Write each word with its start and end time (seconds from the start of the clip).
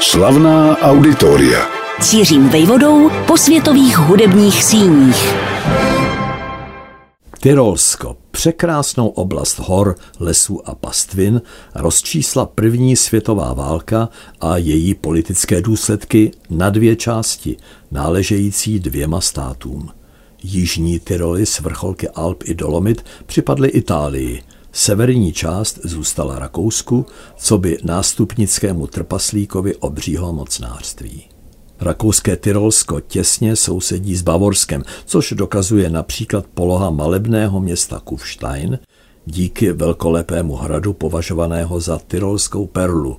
Slavná 0.00 0.78
auditoria. 0.78 1.68
Cířím 2.00 2.48
vejvodou 2.48 3.10
po 3.26 3.36
světových 3.36 3.98
hudebních 3.98 4.64
síních. 4.64 5.34
Tyrolsko, 7.40 8.16
překrásnou 8.30 9.08
oblast 9.08 9.58
hor, 9.58 9.94
lesů 10.20 10.68
a 10.68 10.74
pastvin, 10.74 11.42
rozčísla 11.74 12.46
první 12.46 12.96
světová 12.96 13.52
válka 13.52 14.08
a 14.40 14.56
její 14.56 14.94
politické 14.94 15.62
důsledky 15.62 16.30
na 16.50 16.70
dvě 16.70 16.96
části, 16.96 17.56
náležející 17.90 18.80
dvěma 18.80 19.20
státům. 19.20 19.90
Jižní 20.42 20.98
Tyroly 20.98 21.46
s 21.46 21.60
vrcholky 21.60 22.08
Alp 22.08 22.42
i 22.46 22.54
Dolomit 22.54 23.04
připadly 23.26 23.68
Itálii, 23.68 24.42
severní 24.76 25.32
část 25.32 25.78
zůstala 25.84 26.38
Rakousku, 26.38 27.06
co 27.36 27.58
by 27.58 27.78
nástupnickému 27.84 28.86
trpaslíkovi 28.86 29.76
obřího 29.76 30.32
mocnářství. 30.32 31.24
Rakouské 31.80 32.36
Tyrolsko 32.36 33.00
těsně 33.00 33.56
sousedí 33.56 34.16
s 34.16 34.22
Bavorskem, 34.22 34.82
což 35.06 35.32
dokazuje 35.32 35.90
například 35.90 36.46
poloha 36.54 36.90
malebného 36.90 37.60
města 37.60 38.00
Kufstein, 38.04 38.78
díky 39.26 39.72
velkolepému 39.72 40.56
hradu 40.56 40.92
považovaného 40.92 41.80
za 41.80 41.98
tyrolskou 41.98 42.66
perlu. 42.66 43.16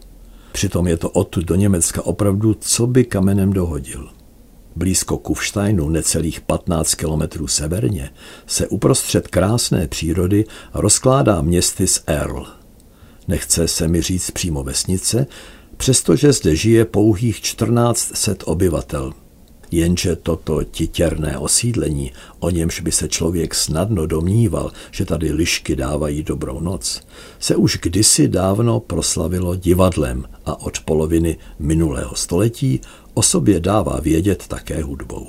Přitom 0.52 0.88
je 0.88 0.97
to 0.97 1.09
odtud 1.09 1.45
do 1.45 1.55
Německa 1.55 2.05
opravdu, 2.05 2.53
co 2.59 2.88
by 2.88 3.05
kamenem 3.05 3.53
dohodil. 3.53 4.16
Blízko 4.77 5.17
Kufsteinu, 5.17 5.90
necelých 5.90 6.41
15 6.41 6.95
kilometrů 6.95 7.48
severně, 7.48 8.09
se 8.48 8.67
uprostřed 8.67 9.27
krásné 9.27 9.88
přírody 9.88 10.45
rozkládá 10.73 11.41
městys 11.41 12.03
Erl. 12.08 12.45
Nechce 13.27 13.67
se 13.67 13.88
mi 13.88 14.02
říct 14.02 14.31
přímo 14.31 14.63
vesnice, 14.63 15.27
přestože 15.77 16.34
zde 16.34 16.55
žije 16.55 16.86
pouhých 16.86 17.41
1400 17.41 18.36
obyvatel. 18.45 19.13
Jenže 19.72 20.16
toto 20.16 20.64
titěrné 20.64 21.38
osídlení, 21.38 22.12
o 22.39 22.50
němž 22.50 22.80
by 22.80 22.91
se 22.91 23.08
člověk 23.08 23.56
snadno 23.56 24.06
domníval, 24.08 24.72
že 24.91 25.06
tady 25.06 25.31
lišky 25.31 25.75
dávají 25.75 26.23
dobrou 26.23 26.59
noc, 26.59 27.02
se 27.39 27.56
už 27.56 27.80
kdysi 27.81 28.28
dávno 28.28 28.80
proslavilo 28.80 29.56
divadlem 29.56 30.25
a 30.45 30.62
od 30.62 30.80
poloviny 30.80 31.38
minulého 31.59 32.16
století 32.16 32.81
o 33.17 33.21
sobě 33.21 33.59
dává 33.59 33.99
vědět 33.99 34.47
také 34.47 34.83
hudbou. 34.83 35.27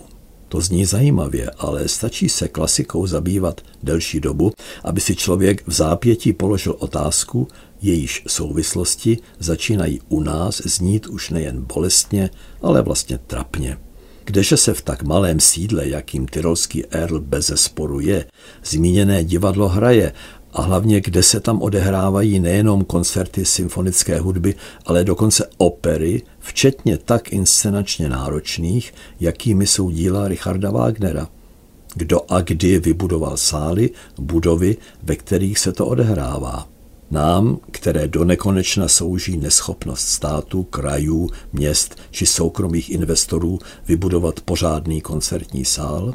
To 0.49 0.61
zní 0.61 0.85
zajímavě, 0.85 1.51
ale 1.59 1.89
stačí 1.89 2.29
se 2.29 2.49
klasikou 2.49 3.07
zabývat 3.07 3.61
delší 3.83 4.21
dobu, 4.21 4.53
aby 4.85 5.01
si 5.01 5.17
člověk 5.17 5.63
v 5.67 5.73
zápětí 5.73 6.33
položil 6.33 6.77
otázku, 6.79 7.49
jejíž 7.83 8.25
souvislosti 8.29 9.19
začínají 9.39 10.01
u 10.09 10.21
nás 10.21 10.63
znít 10.65 11.07
už 11.07 11.31
nejen 11.31 11.65
bolestně, 11.75 12.31
ale 12.63 12.83
vlastně 12.83 13.19
trapně. 13.19 13.79
Kdeže 14.25 14.57
se 14.57 14.75
v 14.75 14.83
tak 14.83 15.03
malém 15.03 15.41
sídle, 15.41 15.89
jakým 15.89 16.27
tyrolský 16.27 16.87
Erl 16.87 17.21
bez 17.21 17.53
sporu 17.55 18.01
je, 18.01 18.27
zmíněné 18.65 19.25
divadlo 19.25 19.69
hraje 19.69 20.13
a 20.53 20.63
hlavně 20.63 21.01
kde 21.01 21.23
se 21.23 21.41
tam 21.41 21.63
odehrávají 21.63 22.41
nejenom 22.41 22.85
koncerty 22.85 23.45
symfonické 23.45 24.21
hudby, 24.21 24.55
ale 24.87 25.05
dokonce 25.05 25.49
opery, 25.57 26.23
včetně 26.39 26.99
tak 26.99 27.33
inscenačně 27.33 28.09
náročných, 28.09 28.95
jakými 29.21 29.67
jsou 29.67 29.91
díla 29.91 30.29
Richarda 30.29 30.71
Wagnera. 30.71 31.29
Kdo 31.95 32.21
a 32.29 32.41
kdy 32.41 32.79
vybudoval 32.79 33.37
sály, 33.37 33.91
budovy, 34.19 34.77
ve 35.03 35.17
kterých 35.17 35.59
se 35.59 35.73
to 35.73 35.87
odehrává. 35.87 36.69
Nám, 37.11 37.59
které 37.71 38.09
do 38.09 38.25
nekonečna 38.25 38.89
souží 38.89 39.37
neschopnost 39.37 40.09
státu, 40.09 40.63
krajů, 40.63 41.31
měst 41.53 41.99
či 42.11 42.27
soukromých 42.27 42.91
investorů 42.91 43.59
vybudovat 43.87 44.41
pořádný 44.41 45.01
koncertní 45.01 45.65
sál, 45.65 46.15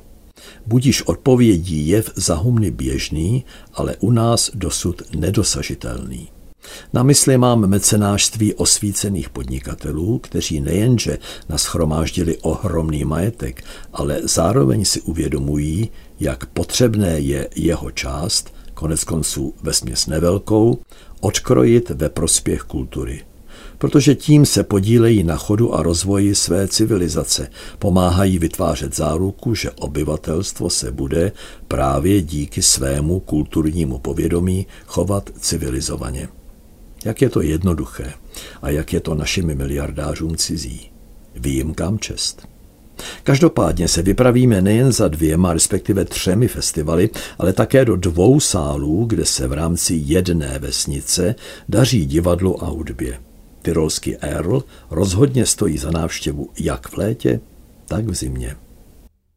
budíš 0.66 1.02
odpovědí 1.02 1.88
jev 1.88 2.12
za 2.16 2.36
humny 2.36 2.72
běžný, 2.72 3.46
ale 3.74 3.96
u 4.00 4.12
nás 4.12 4.52
dosud 4.54 5.02
nedosažitelný. 5.16 6.30
Na 6.94 7.04
mysli 7.04 7.38
mám 7.38 7.68
mecenářství 7.68 8.54
osvícených 8.54 9.30
podnikatelů, 9.30 10.20
kteří 10.20 10.62
nejenže 10.62 11.18
naschromáždili 11.50 12.38
ohromný 12.38 13.06
majetek, 13.06 13.64
ale 13.94 14.20
zároveň 14.24 14.86
si 14.86 15.02
uvědomují, 15.02 15.92
jak 16.20 16.46
potřebné 16.46 17.20
je 17.20 17.50
jeho 17.56 17.92
část 17.92 18.54
konec 18.74 19.04
konců 19.04 19.54
vesměs 19.62 20.08
nevelkou, 20.08 20.80
odkrojit 21.20 21.90
ve 21.90 22.10
prospěch 22.10 22.62
kultury. 22.62 23.22
Protože 23.84 24.16
tím 24.16 24.46
se 24.46 24.64
podílejí 24.64 25.24
na 25.24 25.36
chodu 25.36 25.76
a 25.76 25.84
rozvoji 25.84 26.36
své 26.36 26.68
civilizace, 26.68 27.50
pomáhají 27.80 28.40
vytvářet 28.40 28.96
záruku, 28.96 29.56
že 29.56 29.72
obyvatelstvo 29.72 30.70
se 30.70 30.92
bude 30.92 31.32
právě 31.68 32.22
díky 32.22 32.62
svému 32.62 33.20
kulturnímu 33.20 33.98
povědomí 33.98 34.68
chovat 34.86 35.30
civilizovaně. 35.40 36.28
Jak 37.06 37.22
je 37.22 37.30
to 37.30 37.42
jednoduché 37.42 38.14
a 38.62 38.70
jak 38.70 38.94
je 38.94 39.00
to 39.00 39.16
našim 39.16 39.58
miliardářům 39.58 40.38
cizí. 40.38 40.92
Výjimkám 41.36 42.00
čest. 42.00 42.48
Každopádně 43.24 43.88
se 43.88 44.02
vypravíme 44.02 44.62
nejen 44.62 44.92
za 44.92 45.08
dvěma, 45.08 45.54
respektive 45.54 46.06
třemi 46.06 46.48
festivaly, 46.48 47.10
ale 47.38 47.54
také 47.54 47.86
do 47.86 47.96
dvou 47.96 48.40
sálů, 48.40 49.06
kde 49.06 49.26
se 49.26 49.48
v 49.48 49.54
rámci 49.54 50.02
jedné 50.06 50.60
vesnice 50.60 51.36
daří 51.70 52.06
divadlu 52.06 52.64
a 52.64 52.68
hudbě. 52.68 53.33
Tyrolský 53.64 54.18
Erl 54.18 54.64
rozhodně 54.90 55.46
stojí 55.46 55.78
za 55.78 55.92
návštěvu 55.92 56.50
jak 56.60 56.88
v 56.88 56.98
létě, 56.98 57.40
tak 57.86 58.06
v 58.06 58.14
zimě. 58.14 58.56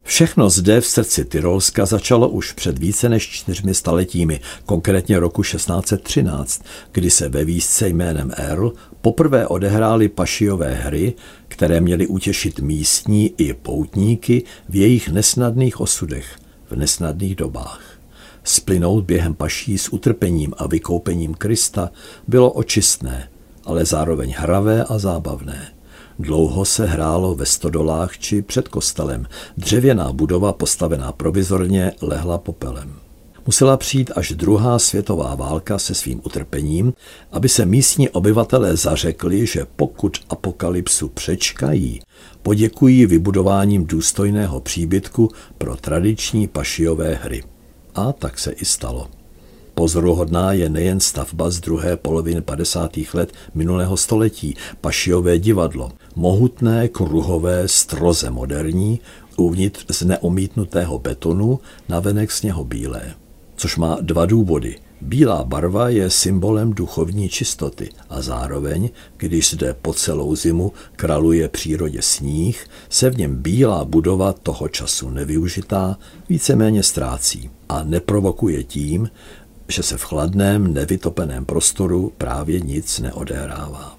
Všechno 0.02 0.50
zde 0.50 0.80
v 0.80 0.86
srdci 0.86 1.24
Tyrolska 1.24 1.86
začalo 1.86 2.28
už 2.28 2.52
před 2.52 2.78
více 2.78 3.08
než 3.08 3.28
čtyřmi 3.28 3.74
staletími, 3.74 4.40
konkrétně 4.64 5.20
roku 5.20 5.42
1613, 5.42 6.62
kdy 6.92 7.10
se 7.10 7.28
ve 7.28 7.44
výzce 7.44 7.88
jménem 7.88 8.32
Erl 8.36 8.72
poprvé 9.00 9.46
odehrály 9.46 10.08
pašiové 10.08 10.74
hry, 10.74 11.14
které 11.48 11.80
měly 11.80 12.06
utěšit 12.06 12.60
místní 12.60 13.34
i 13.38 13.54
poutníky 13.54 14.42
v 14.68 14.76
jejich 14.76 15.08
nesnadných 15.08 15.80
osudech, 15.80 16.38
v 16.70 16.76
nesnadných 16.76 17.36
dobách. 17.36 17.98
Splynout 18.44 19.04
během 19.04 19.34
paší 19.34 19.78
s 19.78 19.92
utrpením 19.92 20.54
a 20.56 20.66
vykoupením 20.66 21.34
Krista 21.34 21.90
bylo 22.28 22.52
očistné, 22.52 23.28
ale 23.66 23.84
zároveň 23.84 24.34
hravé 24.38 24.84
a 24.84 24.98
zábavné. 24.98 25.68
Dlouho 26.18 26.64
se 26.64 26.86
hrálo 26.86 27.34
ve 27.34 27.46
stodolách 27.46 28.18
či 28.18 28.42
před 28.42 28.68
kostelem. 28.68 29.26
Dřevěná 29.56 30.12
budova 30.12 30.52
postavená 30.52 31.12
provizorně 31.12 31.92
lehla 32.02 32.38
popelem. 32.38 32.94
Musela 33.46 33.76
přijít 33.76 34.10
až 34.16 34.32
druhá 34.32 34.78
světová 34.78 35.34
válka 35.34 35.78
se 35.78 35.94
svým 35.94 36.20
utrpením, 36.24 36.92
aby 37.32 37.48
se 37.48 37.66
místní 37.66 38.08
obyvatelé 38.08 38.76
zařekli, 38.76 39.46
že 39.46 39.66
pokud 39.76 40.18
apokalypsu 40.28 41.08
přečkají, 41.08 42.00
poděkují 42.42 43.06
vybudováním 43.06 43.86
důstojného 43.86 44.60
příbytku 44.60 45.30
pro 45.58 45.76
tradiční 45.76 46.46
pašiové 46.48 47.14
hry. 47.14 47.44
A 47.94 48.12
tak 48.12 48.38
se 48.38 48.50
i 48.50 48.64
stalo. 48.64 49.15
Pozoruhodná 49.78 50.52
je 50.52 50.68
nejen 50.68 51.00
stavba 51.00 51.50
z 51.50 51.60
druhé 51.60 51.96
poloviny 51.96 52.40
50. 52.40 52.96
let 53.14 53.32
minulého 53.54 53.96
století, 53.96 54.56
pašiové 54.80 55.38
divadlo, 55.38 55.92
mohutné, 56.14 56.88
kruhové, 56.88 57.68
stroze 57.68 58.30
moderní, 58.30 59.00
uvnitř 59.36 59.84
z 59.90 60.02
neomítnutého 60.02 60.98
betonu, 60.98 61.60
navenek 61.88 62.32
sněho 62.32 62.64
bílé. 62.64 63.14
Což 63.56 63.76
má 63.76 63.98
dva 64.00 64.26
důvody. 64.26 64.76
Bílá 65.00 65.44
barva 65.44 65.88
je 65.88 66.10
symbolem 66.10 66.72
duchovní 66.72 67.28
čistoty 67.28 67.90
a 68.10 68.22
zároveň, 68.22 68.90
když 69.16 69.50
zde 69.50 69.76
po 69.82 69.92
celou 69.92 70.36
zimu 70.36 70.72
kraluje 70.96 71.48
přírodě 71.48 72.02
sníh, 72.02 72.66
se 72.88 73.10
v 73.10 73.18
něm 73.18 73.36
bílá 73.36 73.84
budova 73.84 74.32
toho 74.32 74.68
času 74.68 75.10
nevyužitá 75.10 75.98
víceméně 76.28 76.82
ztrácí 76.82 77.50
a 77.68 77.82
neprovokuje 77.82 78.64
tím, 78.64 79.08
že 79.68 79.82
se 79.82 79.96
v 79.96 80.04
chladném, 80.04 80.74
nevytopeném 80.74 81.44
prostoru 81.44 82.12
právě 82.18 82.60
nic 82.60 82.98
neodehrává. 83.00 83.96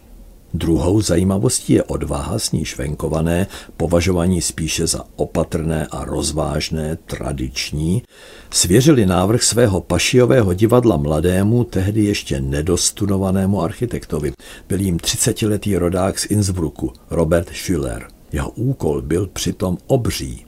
Druhou 0.53 1.01
zajímavostí 1.01 1.73
je 1.73 1.83
odvaha, 1.83 2.39
s 2.39 2.51
níž 2.51 2.77
venkované, 2.77 3.47
považovaní 3.77 4.41
spíše 4.41 4.87
za 4.87 5.03
opatrné 5.15 5.87
a 5.91 6.05
rozvážné, 6.05 6.97
tradiční, 7.05 8.03
svěřili 8.51 9.05
návrh 9.05 9.43
svého 9.43 9.81
pašiového 9.81 10.53
divadla 10.53 10.97
mladému, 10.97 11.63
tehdy 11.63 12.05
ještě 12.05 12.41
nedostudovanému 12.41 13.61
architektovi. 13.61 14.33
Byl 14.69 14.79
jim 14.79 14.97
30-letý 14.97 15.77
rodák 15.77 16.19
z 16.19 16.25
Innsbrucku, 16.25 16.93
Robert 17.09 17.49
Schüller. 17.53 18.07
Jeho 18.31 18.49
úkol 18.49 19.01
byl 19.01 19.27
přitom 19.33 19.77
obří. 19.87 20.45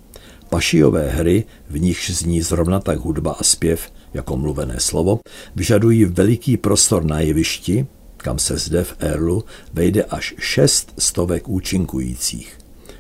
Pašiové 0.50 1.10
hry, 1.10 1.44
v 1.70 1.80
nichž 1.80 2.10
zní 2.10 2.42
zrovna 2.42 2.80
tak 2.80 3.00
hudba 3.00 3.32
a 3.32 3.44
zpěv 3.44 3.92
jako 4.14 4.38
mluvené 4.38 4.80
slovo, 4.80 5.20
vyžadují 5.56 6.06
veliký 6.06 6.58
prostor 6.58 7.04
na 7.04 7.20
jevišti, 7.20 7.88
kam 8.18 8.40
se 8.40 8.58
zde 8.58 8.84
v 8.84 8.96
Erlu 9.00 9.44
vejde 9.74 10.04
až 10.04 10.36
šest 10.40 10.94
stovek 10.98 11.50
účinkujících. 11.50 12.58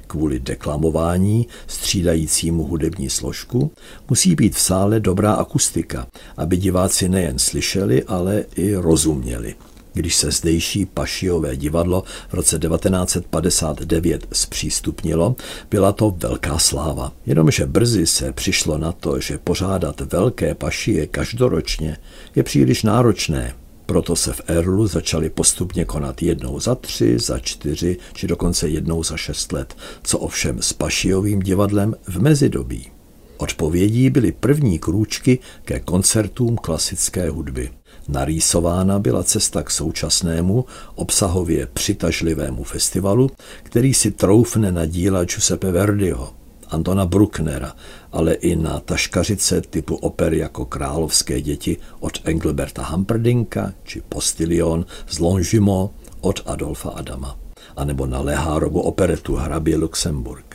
Kvůli 0.07 0.39
deklamování, 0.39 1.47
střídajícímu 1.67 2.63
hudební 2.63 3.09
složku, 3.09 3.71
musí 4.09 4.35
být 4.35 4.55
v 4.55 4.61
sále 4.61 4.99
dobrá 4.99 5.33
akustika, 5.33 6.07
aby 6.37 6.57
diváci 6.57 7.09
nejen 7.09 7.39
slyšeli, 7.39 8.03
ale 8.03 8.45
i 8.55 8.75
rozuměli. 8.75 9.55
Když 9.93 10.15
se 10.15 10.31
zdejší 10.31 10.85
Pašiové 10.85 11.55
divadlo 11.57 12.03
v 12.29 12.33
roce 12.33 12.59
1959 12.59 14.27
zpřístupnilo, 14.31 15.35
byla 15.71 15.91
to 15.91 16.15
velká 16.17 16.59
sláva. 16.59 17.11
Jenomže 17.25 17.65
brzy 17.65 18.07
se 18.07 18.33
přišlo 18.33 18.77
na 18.77 18.91
to, 18.91 19.19
že 19.19 19.37
pořádat 19.37 20.01
velké 20.01 20.55
pašie 20.55 21.07
každoročně 21.07 21.97
je 22.35 22.43
příliš 22.43 22.83
náročné. 22.83 23.55
Proto 23.85 24.15
se 24.15 24.33
v 24.33 24.41
Erlu 24.47 24.87
začaly 24.87 25.29
postupně 25.29 25.85
konat 25.85 26.21
jednou 26.21 26.59
za 26.59 26.75
tři, 26.75 27.19
za 27.19 27.39
čtyři, 27.39 27.97
či 28.13 28.27
dokonce 28.27 28.69
jednou 28.69 29.03
za 29.03 29.17
šest 29.17 29.51
let, 29.51 29.77
co 30.03 30.19
ovšem 30.19 30.61
s 30.61 30.73
Pašiovým 30.73 31.39
divadlem 31.39 31.95
v 32.07 32.21
mezidobí. 32.21 32.91
Odpovědí 33.37 34.09
byly 34.09 34.31
první 34.31 34.79
krůčky 34.79 35.39
ke 35.65 35.79
koncertům 35.79 36.55
klasické 36.57 37.29
hudby. 37.29 37.69
Narýsována 38.09 38.99
byla 38.99 39.23
cesta 39.23 39.63
k 39.63 39.71
současnému, 39.71 40.65
obsahově 40.95 41.67
přitažlivému 41.73 42.63
festivalu, 42.63 43.31
který 43.63 43.93
si 43.93 44.11
troufne 44.11 44.71
na 44.71 44.85
díla 44.85 45.23
Giuseppe 45.23 45.71
Verdiho, 45.71 46.33
Antona 46.69 47.05
Brucknera, 47.05 47.73
ale 48.11 48.33
i 48.33 48.55
na 48.55 48.79
taškařice 48.79 49.61
typu 49.61 49.95
oper 49.95 50.33
jako 50.33 50.65
Královské 50.65 51.41
děti 51.41 51.77
od 51.99 52.19
Engelberta 52.23 52.83
Hamperdinka 52.83 53.73
či 53.83 54.01
Postilion 54.09 54.85
z 55.07 55.19
Longjumeau 55.19 55.89
od 56.21 56.41
Adolfa 56.45 56.89
Adama, 56.89 57.37
anebo 57.75 58.05
na 58.05 58.21
Lehárovu 58.21 58.81
operetu 58.81 59.35
Hrabě 59.35 59.77
Luxemburg. 59.77 60.48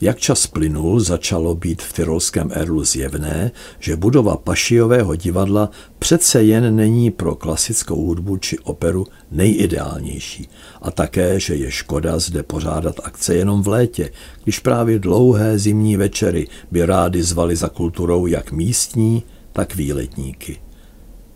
Jak 0.00 0.18
čas 0.18 0.46
plynul, 0.46 1.00
začalo 1.00 1.54
být 1.54 1.82
v 1.82 1.92
tyrolském 1.92 2.50
Erlu 2.52 2.84
zjevné, 2.84 3.50
že 3.78 3.96
budova 3.96 4.36
Pašiového 4.36 5.16
divadla 5.16 5.70
přece 5.98 6.42
jen 6.42 6.76
není 6.76 7.10
pro 7.10 7.34
klasickou 7.34 8.06
hudbu 8.06 8.36
či 8.36 8.58
operu 8.58 9.06
nejideálnější 9.30 10.48
a 10.82 10.90
také, 10.90 11.40
že 11.40 11.54
je 11.54 11.70
škoda 11.70 12.18
zde 12.18 12.42
pořádat 12.42 13.00
akce 13.04 13.34
jenom 13.34 13.62
v 13.62 13.68
létě, 13.68 14.10
když 14.44 14.58
právě 14.58 14.98
dlouhé 14.98 15.58
zimní 15.58 15.96
večery 15.96 16.48
by 16.70 16.86
rádi 16.86 17.22
zvali 17.22 17.56
za 17.56 17.68
kulturou 17.68 18.26
jak 18.26 18.52
místní, 18.52 19.22
tak 19.52 19.74
výletníky. 19.74 20.60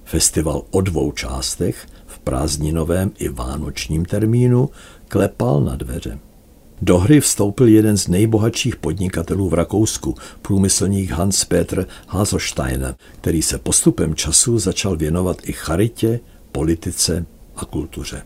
Festival 0.04 0.62
o 0.70 0.80
dvou 0.80 1.12
částech, 1.12 1.86
v 2.06 2.18
prázdninovém 2.18 3.10
i 3.18 3.28
vánočním 3.28 4.04
termínu, 4.04 4.70
klepal 5.08 5.60
na 5.60 5.76
dveře. 5.76 6.27
Do 6.82 6.98
hry 6.98 7.20
vstoupil 7.20 7.68
jeden 7.68 7.98
z 7.98 8.08
nejbohatších 8.08 8.76
podnikatelů 8.76 9.48
v 9.48 9.54
Rakousku, 9.54 10.14
průmyslník 10.42 11.10
Hans-Peter 11.10 11.86
Haselstein, 12.08 12.94
který 13.20 13.42
se 13.42 13.58
postupem 13.58 14.14
času 14.14 14.58
začal 14.58 14.96
věnovat 14.96 15.36
i 15.42 15.52
charitě, 15.52 16.20
politice 16.52 17.26
a 17.56 17.64
kultuře. 17.64 18.22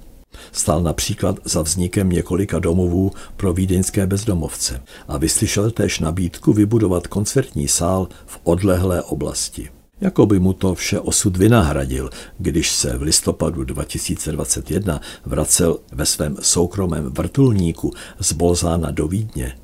Stál 0.53 0.83
například 0.83 1.37
za 1.45 1.63
vznikem 1.63 2.09
několika 2.09 2.59
domovů 2.59 3.13
pro 3.37 3.53
vídeňské 3.53 4.07
bezdomovce 4.07 4.83
a 5.09 5.19
vyslyšel 5.19 5.71
též 5.71 5.99
nabídku 5.99 6.53
vybudovat 6.53 7.07
koncertní 7.07 7.69
sál 7.69 8.09
v 8.27 8.41
odlehlé 8.45 9.03
oblasti. 9.03 9.69
Jako 10.03 10.27
by 10.27 10.39
mu 10.39 10.53
to 10.53 10.75
vše 10.75 11.01
osud 11.01 11.37
vynahradil, 11.37 12.11
když 12.39 12.71
se 12.71 12.99
v 12.99 13.03
listopadu 13.03 13.65
2021 13.65 15.01
vracel 15.27 15.79
ve 15.93 16.07
svém 16.07 16.37
soukromém 16.41 17.05
vrtulníku 17.05 17.93
z 18.21 18.33
Bolzána 18.33 18.91
do 18.91 19.09
Vídně. 19.09 19.59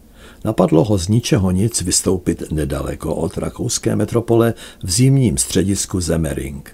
Napadlo 0.44 0.84
ho 0.84 0.98
z 0.98 1.08
ničeho 1.08 1.50
nic 1.50 1.82
vystoupit 1.82 2.52
nedaleko 2.52 3.14
od 3.14 3.38
rakouské 3.38 3.96
metropole 3.96 4.54
v 4.82 4.90
zimním 4.90 5.38
středisku 5.38 6.00
Zemering. 6.00 6.72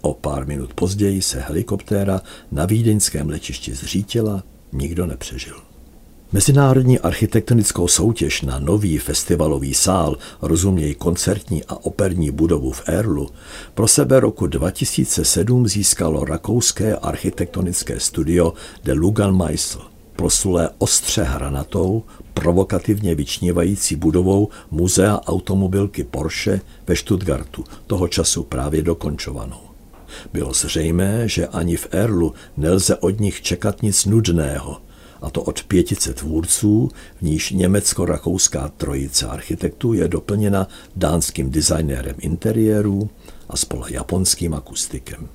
O 0.00 0.14
pár 0.14 0.46
minut 0.46 0.74
později 0.74 1.22
se 1.22 1.40
helikoptéra 1.40 2.20
na 2.52 2.66
vídeňském 2.66 3.28
letišti 3.28 3.74
zřítila, 3.74 4.42
nikdo 4.72 5.06
nepřežil. 5.06 5.73
Mezinárodní 6.34 6.98
architektonickou 6.98 7.88
soutěž 7.88 8.42
na 8.42 8.58
nový 8.58 8.98
festivalový 8.98 9.74
sál, 9.74 10.16
rozuměj 10.42 10.94
koncertní 10.94 11.64
a 11.64 11.84
operní 11.84 12.30
budovu 12.30 12.72
v 12.72 12.82
Erlu, 12.86 13.30
pro 13.74 13.88
sebe 13.88 14.20
roku 14.20 14.46
2007 14.46 15.68
získalo 15.68 16.24
rakouské 16.24 16.96
architektonické 16.96 18.00
studio 18.00 18.52
de 18.84 18.92
Lugan 18.92 19.36
Meisel, 19.36 19.80
proslulé 20.16 20.70
ostře 20.78 21.22
hranatou, 21.22 22.02
provokativně 22.34 23.14
vyčnívající 23.14 23.96
budovou 23.96 24.48
muzea 24.70 25.20
automobilky 25.26 26.04
Porsche 26.04 26.60
ve 26.86 26.96
Stuttgartu, 26.96 27.64
toho 27.86 28.08
času 28.08 28.42
právě 28.42 28.82
dokončovanou. 28.82 29.60
Bylo 30.32 30.52
zřejmé, 30.52 31.28
že 31.28 31.46
ani 31.46 31.76
v 31.76 31.88
Erlu 31.90 32.34
nelze 32.56 32.96
od 32.96 33.20
nich 33.20 33.42
čekat 33.42 33.82
nic 33.82 34.04
nudného– 34.04 34.76
a 35.24 35.30
to 35.30 35.42
od 35.42 35.62
pětice 35.62 36.14
tvůrců, 36.14 36.90
v 37.16 37.22
níž 37.22 37.50
německo-rakouská 37.50 38.68
trojice 38.68 39.26
architektů 39.26 39.92
je 39.92 40.08
doplněna 40.08 40.68
dánským 40.96 41.50
designérem 41.50 42.16
interiérů 42.18 43.10
a 43.48 43.56
spole 43.56 43.92
japonským 43.92 44.54
akustikem. 44.54 45.28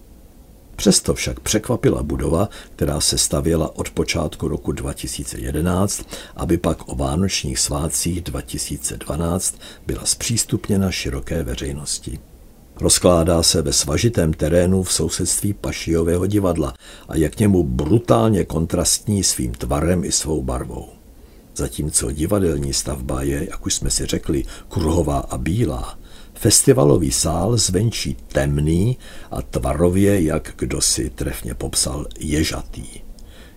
Přesto 0.76 1.14
však 1.14 1.40
překvapila 1.40 2.04
budova, 2.04 2.50
která 2.76 3.02
se 3.02 3.18
stavěla 3.18 3.76
od 3.76 3.90
počátku 3.90 4.48
roku 4.48 4.72
2011, 4.72 6.06
aby 6.36 6.58
pak 6.58 6.90
o 6.90 6.96
vánočních 6.96 7.60
svátcích 7.60 8.22
2012 8.22 9.56
byla 9.88 10.06
zpřístupněna 10.06 10.92
široké 10.92 11.44
veřejnosti. 11.44 12.20
Rozkládá 12.82 13.44
se 13.44 13.62
ve 13.62 13.74
svažitém 13.74 14.34
terénu 14.34 14.84
v 14.84 14.94
sousedství 14.94 15.54
Pašiového 15.54 16.28
divadla 16.28 16.74
a 17.08 17.18
je 17.18 17.30
k 17.30 17.40
němu 17.40 17.64
brutálně 17.64 18.46
kontrastní 18.46 19.24
svým 19.24 19.52
tvarem 19.52 20.04
i 20.04 20.12
svou 20.12 20.44
barvou. 20.44 20.90
Zatímco 21.56 22.12
divadelní 22.12 22.74
stavba 22.74 23.22
je, 23.22 23.48
jak 23.50 23.66
už 23.66 23.74
jsme 23.74 23.90
si 23.90 24.06
řekli, 24.06 24.44
kruhová 24.70 25.18
a 25.18 25.38
bílá, 25.38 26.00
festivalový 26.34 27.12
sál 27.12 27.58
zvenčí 27.58 28.18
temný 28.28 28.98
a 29.32 29.42
tvarově, 29.42 30.22
jak 30.22 30.54
kdo 30.58 30.82
si 30.82 31.10
trefně 31.10 31.54
popsal, 31.54 32.06
ježatý 32.20 33.09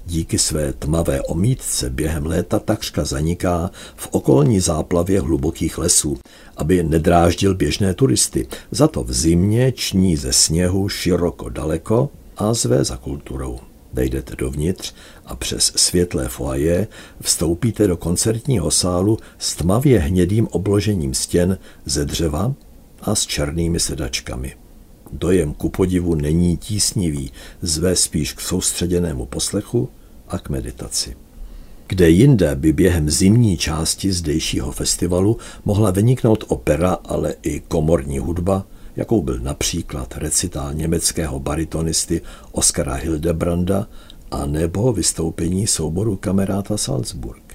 díky 0.07 0.39
své 0.39 0.73
tmavé 0.73 1.23
omítce 1.23 1.91
během 1.91 2.27
léta 2.27 2.59
takřka 2.59 3.05
zaniká 3.05 3.71
v 3.97 4.09
okolní 4.11 4.61
záplavě 4.61 5.21
hlubokých 5.21 5.79
lesů, 5.79 6.19
aby 6.57 6.83
nedráždil 6.83 7.55
běžné 7.55 7.95
turisty. 7.95 8.47
Za 8.71 8.89
to 8.89 9.05
v 9.05 9.13
zimě 9.13 9.73
ční 9.73 10.17
ze 10.17 10.33
sněhu 10.33 10.89
široko 10.89 11.49
daleko 11.49 12.11
a 12.37 12.55
zve 12.55 12.85
za 12.85 12.97
kulturou. 12.97 13.59
Vejdete 13.93 14.37
dovnitř 14.37 14.95
a 15.27 15.37
přes 15.37 15.73
světlé 15.77 16.29
foaje 16.29 16.87
vstoupíte 17.21 17.87
do 17.87 17.97
koncertního 17.97 18.71
sálu 18.71 19.19
s 19.39 19.57
tmavě 19.57 19.99
hnědým 19.99 20.49
obložením 20.51 21.15
stěn 21.15 21.59
ze 21.85 22.05
dřeva 22.05 22.55
a 23.03 23.15
s 23.15 23.27
černými 23.27 23.81
sedačkami. 23.81 24.62
Dojem 25.13 25.55
ku 25.55 25.69
podivu 25.69 26.15
není 26.15 26.57
tísnivý, 26.57 27.31
zve 27.63 27.97
spíš 27.97 28.33
k 28.33 28.41
soustředěnému 28.41 29.27
poslechu 29.27 29.89
a 30.29 30.39
k 30.39 30.49
meditaci. 30.49 31.17
Kde 31.87 32.11
jinde 32.11 32.55
by 32.55 32.73
během 32.73 33.11
zimní 33.11 33.57
části 33.57 34.13
zdejšího 34.13 34.73
festivalu 34.73 35.39
mohla 35.65 35.91
vyniknout 35.91 36.45
opera, 36.49 36.93
ale 37.05 37.35
i 37.43 37.61
komorní 37.61 38.19
hudba, 38.19 38.67
jakou 38.97 39.23
byl 39.23 39.39
například 39.39 40.17
recitál 40.17 40.75
německého 40.75 41.41
baritonisty 41.41 42.21
Oskara 42.53 42.95
Hildebranda 42.95 43.89
a 44.31 44.47
nebo 44.47 44.93
vystoupení 44.93 45.67
souboru 45.67 46.17
Kameráta 46.17 46.77
Salzburg. 46.77 47.52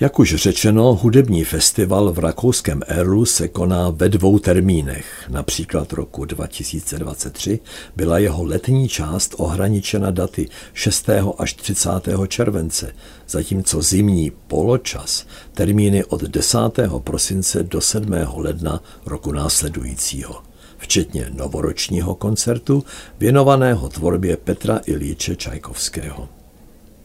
Jak 0.00 0.18
už 0.18 0.34
řečeno, 0.34 0.94
hudební 0.94 1.44
festival 1.44 2.12
v 2.12 2.18
rakouském 2.18 2.82
Erlu 2.86 3.24
se 3.24 3.48
koná 3.48 3.90
ve 3.90 4.08
dvou 4.08 4.38
termínech. 4.38 5.24
Například 5.28 5.92
roku 5.92 6.24
2023 6.24 7.60
byla 7.96 8.18
jeho 8.18 8.44
letní 8.44 8.88
část 8.88 9.34
ohraničena 9.38 10.10
daty 10.10 10.48
6. 10.72 11.10
až 11.38 11.54
30. 11.54 11.90
července, 12.28 12.92
zatímco 13.28 13.82
zimní 13.82 14.32
poločas 14.46 15.26
termíny 15.52 16.04
od 16.04 16.22
10. 16.22 16.58
prosince 16.98 17.62
do 17.62 17.80
7. 17.80 18.12
ledna 18.34 18.82
roku 19.06 19.32
následujícího 19.32 20.42
včetně 20.78 21.30
novoročního 21.34 22.14
koncertu 22.14 22.84
věnovaného 23.18 23.88
tvorbě 23.88 24.36
Petra 24.36 24.80
Ilíče 24.86 25.36
Čajkovského. 25.36 26.35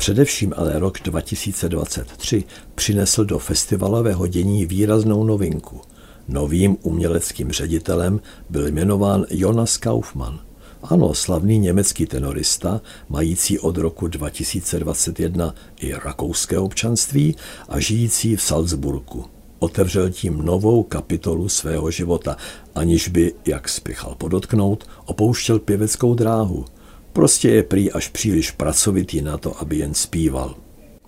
Především 0.02 0.54
ale 0.58 0.80
rok 0.80 1.00
2023 1.04 2.44
přinesl 2.76 3.26
do 3.26 3.40
festivalového 3.40 4.28
dění 4.28 4.66
výraznou 4.66 5.24
novinku. 5.24 5.82
Novým 6.28 6.78
uměleckým 6.82 7.52
ředitelem 7.52 8.20
byl 8.50 8.68
jmenován 8.68 9.26
Jonas 9.30 9.78
Kaufmann, 9.78 10.40
Ano, 10.84 11.14
slavný 11.14 11.60
německý 11.60 12.06
tenorista, 12.06 12.82
mající 13.10 13.60
od 13.60 13.78
roku 13.78 14.08
2021 14.08 15.56
i 15.80 15.94
rakouské 15.94 16.58
občanství 16.60 17.36
a 17.70 17.80
žijící 17.80 18.36
v 18.36 18.42
Salzburgu. 18.42 19.26
Otevřel 19.60 20.10
tím 20.10 20.38
novou 20.38 20.84
kapitolu 20.84 21.50
svého 21.50 21.92
života, 21.92 22.38
aniž 22.76 23.08
by, 23.08 23.34
jak 23.46 23.70
spěchal 23.70 24.16
podotknout, 24.16 24.88
opouštěl 25.06 25.60
pěveckou 25.60 26.14
dráhu. 26.14 26.66
Prostě 27.14 27.50
je 27.50 27.64
prý 27.64 27.92
až 27.92 28.08
příliš 28.08 28.52
pracovitý 28.52 29.22
na 29.22 29.38
to, 29.38 29.62
aby 29.62 29.78
jen 29.78 29.94
zpíval. 29.94 30.56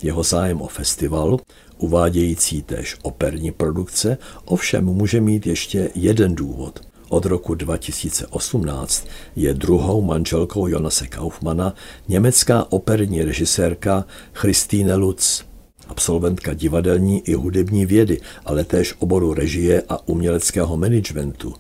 Jeho 0.02 0.24
zájem 0.24 0.62
o 0.62 0.68
festival, 0.68 1.40
uvádějící 1.78 2.62
též 2.62 2.98
operní 3.02 3.52
produkce, 3.52 4.18
ovšem 4.46 4.86
může 4.86 5.22
mít 5.22 5.48
ještě 5.48 5.90
jeden 5.96 6.36
důvod. 6.36 6.80
Od 7.10 7.26
roku 7.26 7.56
2018 7.56 9.08
je 9.36 9.54
druhou 9.54 10.02
manželkou 10.02 10.68
Jonase 10.68 11.08
Kaufmana 11.08 11.76
německá 12.08 12.72
operní 12.72 13.24
režisérka 13.24 14.06
Christine 14.34 14.96
Lutz, 14.96 15.44
absolventka 15.88 16.54
divadelní 16.54 17.22
i 17.22 17.34
hudební 17.34 17.86
vědy, 17.86 18.22
ale 18.46 18.64
též 18.64 18.96
oboru 19.00 19.34
režie 19.34 19.84
a 19.90 20.08
uměleckého 20.08 20.78
managementu, 20.78 21.54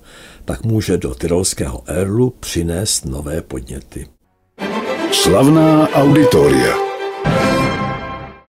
tak 0.45 0.63
může 0.63 0.97
do 0.97 1.15
tyrolského 1.15 1.83
Erlu 1.85 2.33
přinést 2.39 3.05
nové 3.05 3.41
podněty. 3.41 4.07
Slavná 5.13 5.87
auditoria. 5.93 6.92